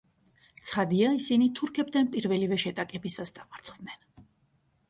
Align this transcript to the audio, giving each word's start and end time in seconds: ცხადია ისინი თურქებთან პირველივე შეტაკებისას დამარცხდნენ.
ცხადია 0.69 1.11
ისინი 1.17 1.49
თურქებთან 1.59 2.09
პირველივე 2.15 2.59
შეტაკებისას 2.65 3.37
დამარცხდნენ. 3.41 4.05